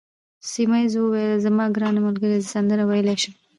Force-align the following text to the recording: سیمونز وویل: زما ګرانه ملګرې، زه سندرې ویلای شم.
سیمونز 0.51 0.93
وویل: 0.97 1.43
زما 1.45 1.65
ګرانه 1.75 1.99
ملګرې، 2.07 2.37
زه 2.43 2.47
سندرې 2.53 2.83
ویلای 2.87 3.17
شم. 3.21 3.33